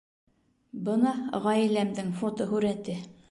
Бына 0.87 1.11
ғаиләмдең 1.45 2.11
фотоһүрәте 2.25 2.97